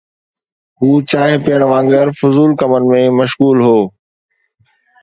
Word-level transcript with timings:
هو 0.79 0.89
چانهه 1.09 1.37
پيئڻ 1.43 1.61
وانگر 1.71 2.07
فضول 2.19 2.51
ڪمن 2.59 2.83
۾ 2.93 3.01
مشغول 3.19 3.57
هو. 3.67 3.79